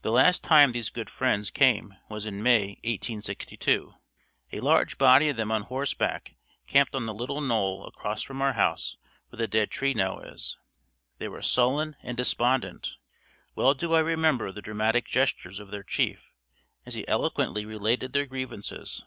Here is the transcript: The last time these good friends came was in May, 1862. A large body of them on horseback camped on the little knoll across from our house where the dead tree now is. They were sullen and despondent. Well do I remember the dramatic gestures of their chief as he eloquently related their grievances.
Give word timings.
The 0.00 0.10
last 0.10 0.42
time 0.42 0.72
these 0.72 0.90
good 0.90 1.08
friends 1.08 1.52
came 1.52 1.94
was 2.08 2.26
in 2.26 2.42
May, 2.42 2.80
1862. 2.82 3.94
A 4.54 4.58
large 4.58 4.98
body 4.98 5.28
of 5.28 5.36
them 5.36 5.52
on 5.52 5.62
horseback 5.62 6.34
camped 6.66 6.96
on 6.96 7.06
the 7.06 7.14
little 7.14 7.40
knoll 7.40 7.86
across 7.86 8.22
from 8.24 8.42
our 8.42 8.54
house 8.54 8.96
where 9.28 9.36
the 9.36 9.46
dead 9.46 9.70
tree 9.70 9.94
now 9.94 10.18
is. 10.18 10.58
They 11.18 11.28
were 11.28 11.42
sullen 11.42 11.94
and 12.02 12.16
despondent. 12.16 12.96
Well 13.54 13.74
do 13.74 13.92
I 13.94 14.00
remember 14.00 14.50
the 14.50 14.62
dramatic 14.62 15.06
gestures 15.06 15.60
of 15.60 15.70
their 15.70 15.84
chief 15.84 16.32
as 16.84 16.94
he 16.94 17.06
eloquently 17.06 17.64
related 17.64 18.12
their 18.12 18.26
grievances. 18.26 19.04